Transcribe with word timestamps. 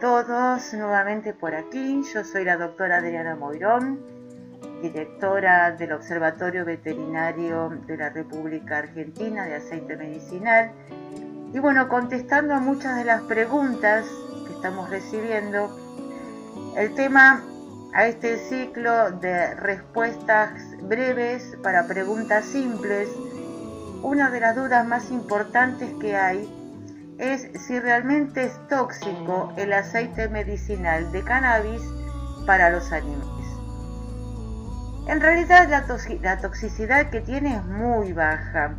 todos, 0.00 0.72
nuevamente 0.74 1.34
por 1.34 1.56
aquí. 1.56 2.04
Yo 2.14 2.22
soy 2.22 2.44
la 2.44 2.56
doctora 2.56 2.98
Adriana 2.98 3.34
Moirón, 3.34 3.98
directora 4.80 5.72
del 5.72 5.92
Observatorio 5.92 6.64
Veterinario 6.64 7.68
de 7.84 7.96
la 7.96 8.10
República 8.10 8.78
Argentina 8.78 9.46
de 9.46 9.56
Aceite 9.56 9.96
Medicinal. 9.96 10.70
Y 11.52 11.58
bueno, 11.58 11.88
contestando 11.88 12.54
a 12.54 12.60
muchas 12.60 12.96
de 12.96 13.04
las 13.04 13.22
preguntas 13.22 14.06
que 14.46 14.52
estamos 14.52 14.88
recibiendo, 14.88 15.76
el 16.76 16.94
tema 16.94 17.42
a 17.92 18.06
este 18.06 18.36
ciclo 18.36 19.10
de 19.10 19.54
respuestas 19.56 20.52
breves 20.82 21.56
para 21.60 21.88
preguntas 21.88 22.44
simples, 22.44 23.08
una 24.02 24.30
de 24.30 24.38
las 24.38 24.54
dudas 24.54 24.86
más 24.86 25.10
importantes 25.10 25.90
que 26.00 26.16
hay 26.16 26.59
es 27.20 27.50
si 27.66 27.78
realmente 27.78 28.44
es 28.44 28.58
tóxico 28.68 29.52
el 29.58 29.74
aceite 29.74 30.28
medicinal 30.30 31.12
de 31.12 31.22
cannabis 31.22 31.82
para 32.46 32.70
los 32.70 32.90
animales. 32.92 33.46
En 35.06 35.20
realidad 35.20 35.68
la, 35.68 35.86
toxicidad 36.38 37.10
que 37.10 37.20
tiene 37.20 37.56
es 37.56 37.64
muy 37.64 38.14
baja, 38.14 38.74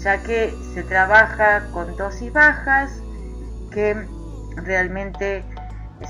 ya 0.00 0.22
que 0.22 0.54
se 0.74 0.82
trabaja 0.82 1.70
con 1.72 1.96
dosis 1.96 2.32
bajas 2.32 3.00
que 3.70 4.06
realmente 4.56 5.44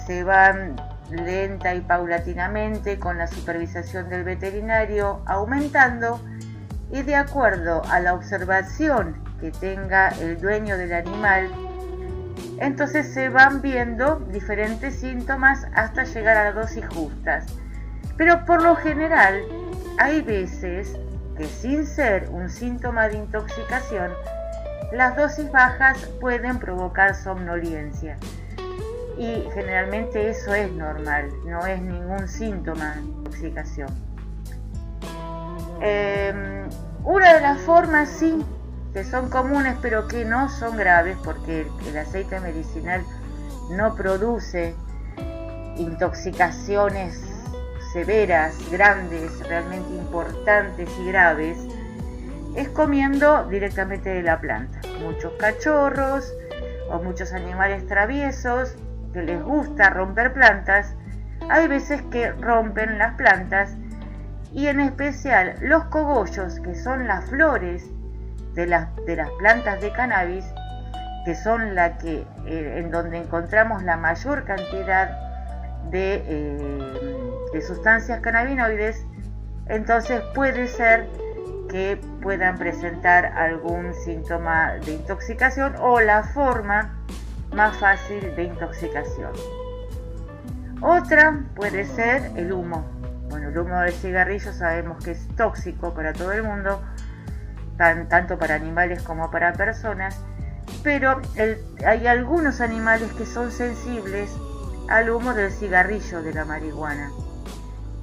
se 0.06 0.24
van 0.24 0.74
lenta 1.10 1.74
y 1.74 1.80
paulatinamente 1.80 2.98
con 2.98 3.18
la 3.18 3.28
supervisación 3.28 4.08
del 4.08 4.24
veterinario 4.24 5.22
aumentando 5.26 6.20
y 6.90 7.02
de 7.02 7.16
acuerdo 7.16 7.82
a 7.90 8.00
la 8.00 8.14
observación 8.14 9.16
que 9.40 9.50
tenga 9.50 10.08
el 10.20 10.40
dueño 10.40 10.76
del 10.78 10.92
animal, 10.92 11.50
entonces 12.58 13.12
se 13.12 13.28
van 13.28 13.62
viendo 13.62 14.20
diferentes 14.30 14.96
síntomas 15.00 15.66
hasta 15.74 16.04
llegar 16.04 16.36
a 16.36 16.52
dosis 16.52 16.86
justas. 16.88 17.46
Pero 18.16 18.44
por 18.44 18.62
lo 18.62 18.76
general 18.76 19.42
hay 19.98 20.22
veces 20.22 20.96
que 21.36 21.46
sin 21.46 21.86
ser 21.86 22.28
un 22.30 22.48
síntoma 22.48 23.08
de 23.08 23.18
intoxicación, 23.18 24.12
las 24.92 25.16
dosis 25.16 25.50
bajas 25.50 25.98
pueden 26.20 26.58
provocar 26.58 27.14
somnolencia. 27.14 28.16
Y 29.18 29.44
generalmente 29.52 30.30
eso 30.30 30.54
es 30.54 30.70
normal, 30.72 31.30
no 31.46 31.66
es 31.66 31.80
ningún 31.80 32.28
síntoma 32.28 32.94
de 32.94 33.00
intoxicación. 33.02 34.13
Em, 35.80 36.68
una 37.04 37.34
de 37.34 37.40
las 37.40 37.60
formas 37.60 38.08
sí 38.08 38.44
que 38.92 39.04
son 39.04 39.28
comunes 39.28 39.76
pero 39.82 40.06
que 40.06 40.24
no 40.24 40.48
son 40.48 40.76
graves 40.76 41.16
porque 41.24 41.66
el 41.88 41.98
aceite 41.98 42.38
medicinal 42.40 43.02
no 43.70 43.94
produce 43.94 44.74
intoxicaciones 45.76 47.20
severas, 47.92 48.56
grandes, 48.72 49.38
realmente 49.48 49.94
importantes 49.94 50.88
y 51.00 51.06
graves, 51.06 51.58
es 52.56 52.68
comiendo 52.70 53.44
directamente 53.48 54.10
de 54.10 54.22
la 54.22 54.40
planta. 54.40 54.80
Muchos 55.00 55.32
cachorros 55.38 56.32
o 56.90 56.98
muchos 56.98 57.32
animales 57.32 57.86
traviesos 57.86 58.74
que 59.12 59.22
les 59.22 59.40
gusta 59.42 59.90
romper 59.90 60.32
plantas, 60.32 60.94
hay 61.48 61.68
veces 61.68 62.02
que 62.10 62.32
rompen 62.32 62.98
las 62.98 63.14
plantas 63.14 63.76
y 64.54 64.68
en 64.68 64.80
especial 64.80 65.56
los 65.60 65.84
cogollos, 65.86 66.60
que 66.60 66.74
son 66.74 67.08
las 67.08 67.24
flores 67.26 67.90
de 68.54 68.66
las, 68.66 68.94
de 69.04 69.16
las 69.16 69.28
plantas 69.32 69.80
de 69.80 69.92
cannabis, 69.92 70.44
que 71.24 71.34
son 71.34 71.74
la 71.74 71.98
que, 71.98 72.24
eh, 72.46 72.74
en 72.78 72.90
donde 72.90 73.18
encontramos 73.18 73.82
la 73.82 73.96
mayor 73.96 74.44
cantidad 74.44 75.10
de, 75.90 76.22
eh, 76.26 77.38
de 77.52 77.62
sustancias 77.62 78.20
cannabinoides, 78.20 79.04
entonces 79.66 80.22
puede 80.34 80.68
ser 80.68 81.08
que 81.68 81.98
puedan 82.22 82.56
presentar 82.56 83.26
algún 83.26 83.92
síntoma 83.94 84.74
de 84.84 84.92
intoxicación 84.92 85.74
o 85.80 86.00
la 86.00 86.22
forma 86.22 86.94
más 87.52 87.76
fácil 87.78 88.36
de 88.36 88.44
intoxicación. 88.44 89.32
Otra 90.80 91.42
puede 91.56 91.84
ser 91.86 92.30
el 92.36 92.52
humo. 92.52 92.84
El 93.54 93.60
humo 93.60 93.78
del 93.82 93.92
cigarrillo 93.92 94.52
sabemos 94.52 95.04
que 95.04 95.12
es 95.12 95.28
tóxico 95.36 95.94
para 95.94 96.12
todo 96.12 96.32
el 96.32 96.42
mundo, 96.42 96.82
tanto 97.78 98.36
para 98.36 98.56
animales 98.56 99.00
como 99.02 99.30
para 99.30 99.52
personas, 99.52 100.20
pero 100.82 101.22
hay 101.86 102.08
algunos 102.08 102.60
animales 102.60 103.12
que 103.12 103.24
son 103.24 103.52
sensibles 103.52 104.28
al 104.88 105.08
humo 105.08 105.34
del 105.34 105.52
cigarrillo 105.52 106.20
de 106.20 106.34
la 106.34 106.44
marihuana. 106.44 107.12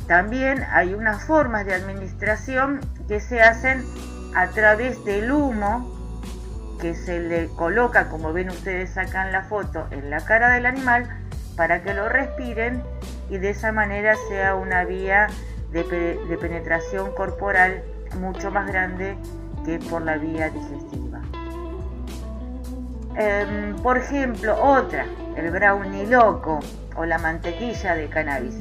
También 0.07 0.65
hay 0.71 0.93
unas 0.93 1.21
formas 1.25 1.65
de 1.65 1.73
administración 1.73 2.79
que 3.09 3.19
se 3.19 3.41
hacen 3.41 3.83
a 4.33 4.47
través 4.51 5.03
del 5.03 5.33
humo 5.33 5.97
que 6.79 6.95
se 6.95 7.19
le 7.19 7.47
coloca, 7.57 8.07
como 8.07 8.31
ven 8.31 8.51
ustedes 8.51 8.97
acá 8.97 9.25
en 9.25 9.33
la 9.33 9.43
foto, 9.43 9.85
en 9.91 10.09
la 10.09 10.21
cara 10.21 10.49
del 10.51 10.65
animal 10.65 11.09
para 11.57 11.83
que 11.83 11.93
lo 11.93 12.07
respiren 12.07 12.81
y 13.31 13.37
de 13.37 13.51
esa 13.51 13.71
manera 13.71 14.13
sea 14.27 14.55
una 14.55 14.83
vía 14.83 15.27
de, 15.71 15.85
penetración 16.39 17.13
corporal 17.13 17.81
mucho 18.19 18.51
más 18.51 18.67
grande 18.67 19.15
que 19.65 19.79
por 19.79 20.01
la 20.01 20.17
vía 20.17 20.49
digestiva. 20.49 21.21
Em, 23.15 23.77
por 23.77 23.97
ejemplo, 23.97 24.61
otra, 24.61 25.05
el 25.37 25.49
brownie 25.49 26.07
loco 26.07 26.59
o 26.97 27.05
la 27.05 27.17
mantequilla 27.19 27.95
de 27.95 28.09
cannabis. 28.09 28.59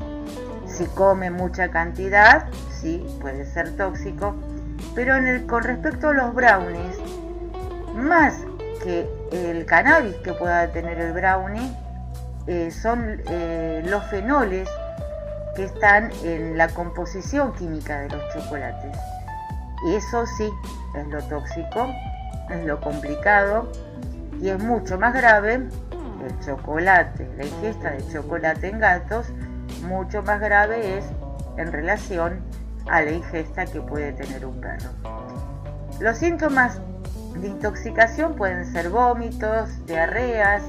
Si 0.66 0.86
come 0.86 1.32
mucha 1.32 1.72
cantidad, 1.72 2.46
sí, 2.70 3.04
puede 3.20 3.46
ser 3.46 3.76
tóxico, 3.76 4.36
pero 4.94 5.14
con 5.48 5.64
respecto 5.64 6.10
a 6.10 6.14
los 6.14 6.32
brownies, 6.32 6.96
más 7.96 8.44
que 8.84 9.08
el 9.32 9.66
cannabis 9.66 10.14
que 10.18 10.32
pueda 10.32 10.70
tener 10.70 11.00
el 11.00 11.12
brownie, 11.12 11.76
eh, 12.50 12.72
son 12.72 13.22
eh, 13.28 13.80
los 13.86 14.04
fenoles 14.06 14.68
que 15.54 15.66
están 15.66 16.10
en 16.24 16.58
la 16.58 16.66
composición 16.66 17.52
química 17.52 18.00
de 18.00 18.08
los 18.08 18.22
chocolates. 18.34 18.98
Eso 19.86 20.26
sí, 20.26 20.50
es 20.96 21.06
lo 21.06 21.22
tóxico, 21.22 21.86
es 22.50 22.66
lo 22.66 22.80
complicado 22.80 23.70
y 24.40 24.48
es 24.48 24.60
mucho 24.60 24.98
más 24.98 25.14
grave 25.14 25.54
el 25.54 26.40
chocolate, 26.44 27.30
la 27.36 27.46
ingesta 27.46 27.92
de 27.92 28.12
chocolate 28.12 28.66
en 28.66 28.80
gatos, 28.80 29.28
mucho 29.84 30.20
más 30.24 30.40
grave 30.40 30.98
es 30.98 31.04
en 31.56 31.70
relación 31.70 32.40
a 32.90 33.00
la 33.02 33.12
ingesta 33.12 33.64
que 33.64 33.80
puede 33.80 34.12
tener 34.12 34.44
un 34.44 34.60
perro. 34.60 34.90
Los 36.00 36.18
síntomas 36.18 36.80
de 37.36 37.46
intoxicación 37.46 38.34
pueden 38.34 38.66
ser 38.72 38.90
vómitos, 38.90 39.86
diarreas, 39.86 40.64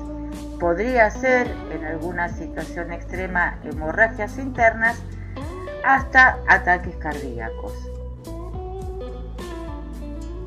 podría 0.61 1.09
ser 1.09 1.47
en 1.71 1.83
alguna 1.85 2.29
situación 2.29 2.93
extrema 2.93 3.57
hemorragias 3.63 4.37
internas, 4.37 4.95
hasta 5.83 6.37
ataques 6.47 6.95
cardíacos. 6.97 7.73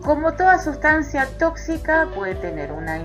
Como 0.04 0.34
toda 0.34 0.60
sustancia 0.60 1.26
tóxica 1.40 2.06
puede 2.14 2.36
tener 2.36 2.70
una 2.70 2.96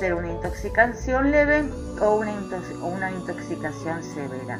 ser 0.00 0.14
una 0.14 0.32
intoxicación 0.32 1.30
leve 1.30 1.64
o 2.00 2.16
una, 2.16 2.32
una 2.82 3.12
intoxicación 3.12 4.02
severa. 4.02 4.58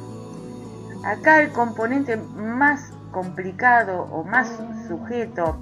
Acá 1.05 1.41
el 1.43 1.51
componente 1.51 2.17
más 2.17 2.93
complicado 3.11 4.03
o 4.13 4.23
más 4.23 4.49
sujeto 4.87 5.57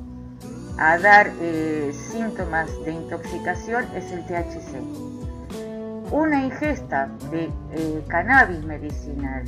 a 0.79 0.99
dar 0.99 1.33
eh, 1.41 1.95
síntomas 2.11 2.69
de 2.85 2.93
intoxicación 2.93 3.87
es 3.95 4.13
el 4.13 4.27
THC. 4.27 5.16
Una 6.11 6.45
ingesta 6.45 7.09
de 7.31 7.51
eh, 7.73 8.05
cannabis 8.09 8.63
medicinal 8.65 9.45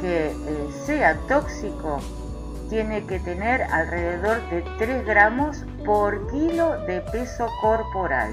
que 0.00 0.26
eh, 0.28 0.34
sea 0.86 1.16
tóxico 1.28 2.00
tiene 2.70 3.04
que 3.06 3.18
tener 3.20 3.62
alrededor 3.62 4.40
de 4.50 4.62
3 4.78 5.04
gramos 5.04 5.64
por 5.84 6.30
kilo 6.30 6.78
de 6.86 7.00
peso 7.12 7.48
corporal. 7.60 8.30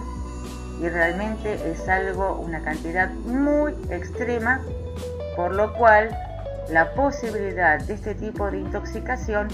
Y 0.81 0.89
realmente 0.89 1.71
es 1.71 1.87
algo, 1.87 2.35
una 2.35 2.61
cantidad 2.61 3.09
muy 3.09 3.73
extrema, 3.89 4.61
por 5.35 5.53
lo 5.53 5.73
cual 5.73 6.09
la 6.69 6.93
posibilidad 6.93 7.79
de 7.81 7.93
este 7.93 8.15
tipo 8.15 8.49
de 8.49 8.59
intoxicación 8.59 9.47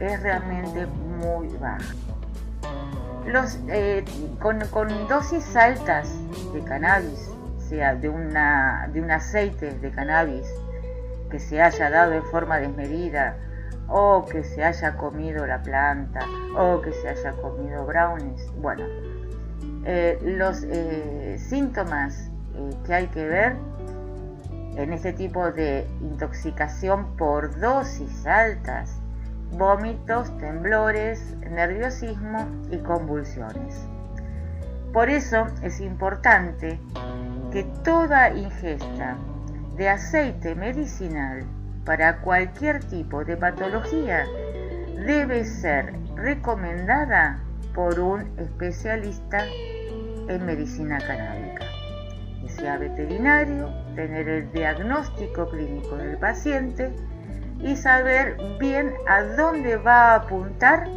es 0.00 0.22
realmente 0.22 0.86
muy 0.86 1.48
baja. 1.58 1.94
Eh, 3.68 4.04
con, 4.38 4.58
dosis 5.08 5.56
altas 5.56 6.08
de 6.52 6.62
cannabis, 6.62 7.30
de 7.74 8.08
un 8.08 9.10
aceite 9.10 9.74
de 9.78 9.90
cannabis 9.90 10.48
que 11.30 11.38
se 11.38 11.60
haya 11.60 11.90
dado 11.90 12.12
en 12.12 12.22
forma 12.24 12.58
desmedida 12.58 13.36
o 13.88 14.24
que 14.24 14.42
se 14.44 14.64
haya 14.64 14.96
comido 14.96 15.46
la 15.46 15.62
planta, 15.62 16.20
o 16.56 16.80
que 16.80 16.92
se 16.92 17.08
haya 17.08 17.32
comido 17.32 17.84
brownies. 17.86 18.50
Bueno, 18.60 18.84
eh, 19.84 20.18
los 20.22 20.62
eh, 20.64 21.36
síntomas 21.38 22.30
eh, 22.54 22.70
que 22.86 22.94
hay 22.94 23.06
que 23.08 23.26
ver 23.26 23.56
en 24.76 24.92
este 24.92 25.12
tipo 25.12 25.52
de 25.52 25.86
intoxicación 26.00 27.16
por 27.16 27.58
dosis 27.60 28.26
altas, 28.26 28.98
vómitos, 29.52 30.36
temblores, 30.38 31.36
nerviosismo 31.50 32.46
y 32.70 32.78
convulsiones. 32.78 33.86
Por 34.92 35.10
eso 35.10 35.46
es 35.62 35.80
importante 35.80 36.78
que 37.54 37.62
toda 37.84 38.34
ingesta 38.34 39.16
de 39.76 39.88
aceite 39.88 40.56
medicinal 40.56 41.44
para 41.84 42.20
cualquier 42.20 42.82
tipo 42.82 43.24
de 43.24 43.36
patología 43.36 44.26
debe 45.06 45.44
ser 45.44 45.94
recomendada 46.16 47.38
por 47.72 48.00
un 48.00 48.22
especialista 48.40 49.46
en 50.26 50.44
medicina 50.44 50.98
canábica, 50.98 51.64
que 52.42 52.48
sea 52.48 52.76
veterinario, 52.76 53.72
tener 53.94 54.28
el 54.28 54.50
diagnóstico 54.50 55.48
clínico 55.48 55.96
del 55.96 56.18
paciente 56.18 56.90
y 57.60 57.76
saber 57.76 58.36
bien 58.58 58.92
a 59.06 59.22
dónde 59.22 59.76
va 59.76 60.10
a 60.10 60.14
apuntar 60.16 60.88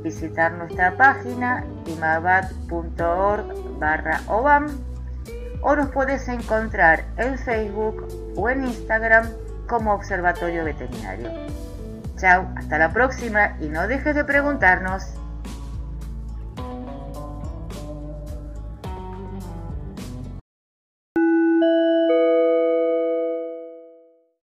visitar 0.03 0.51
nuestra 0.51 0.97
página 0.97 1.63
imabat.org 1.85 3.79
barra 3.79 4.19
obam 4.27 4.67
o 5.61 5.77
nos 5.77 5.91
puedes 5.91 6.27
encontrar 6.27 7.05
en 7.15 7.37
Facebook 7.37 8.05
o 8.35 8.49
en 8.49 8.65
Instagram 8.65 9.29
como 9.67 9.93
Observatorio 9.93 10.65
Veterinario. 10.65 11.31
Chao, 12.17 12.51
hasta 12.55 12.79
la 12.79 12.91
próxima 12.91 13.55
y 13.59 13.67
no 13.67 13.87
dejes 13.87 14.15
de 14.15 14.25
preguntarnos. 14.25 15.03